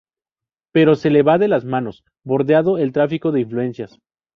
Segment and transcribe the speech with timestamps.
[0.73, 3.99] Pero se le va de las manos, bordeando el tráfico de influencias.